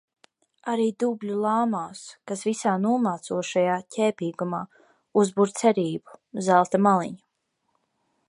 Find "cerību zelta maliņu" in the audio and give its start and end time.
5.61-7.23